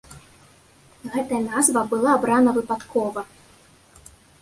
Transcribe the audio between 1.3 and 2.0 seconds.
назва